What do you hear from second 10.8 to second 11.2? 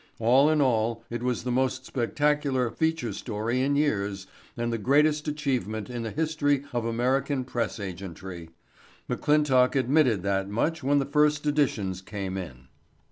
when the